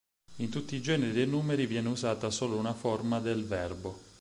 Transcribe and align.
In 0.37 0.49
tutti 0.49 0.75
i 0.75 0.81
generi 0.81 1.21
e 1.21 1.25
numeri 1.25 1.67
viene 1.67 1.89
usata 1.89 2.31
solo 2.31 2.57
una 2.57 2.73
forma 2.73 3.19
del 3.19 3.45
verbo. 3.45 3.99